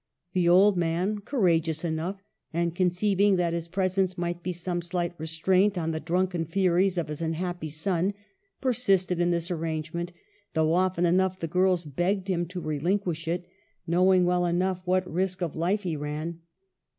[0.33, 5.77] The old man, courageous enough, and conceiving that his presence might be some slight restraint
[5.77, 8.15] on the drunken furies of his unhappy son,
[8.61, 10.11] persisted in this arrangement,
[10.55, 13.45] though often enough the girls begged him to relinquish it,
[13.85, 16.39] knowing well enough what risk of life he ran.